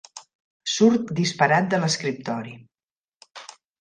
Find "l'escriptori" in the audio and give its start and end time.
1.83-2.57